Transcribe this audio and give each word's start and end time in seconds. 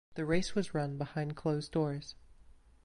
The 0.15 0.25
race 0.25 0.55
was 0.55 0.73
run 0.73 0.97
behind 0.97 1.35
closed 1.35 1.71
doors. 1.73 2.15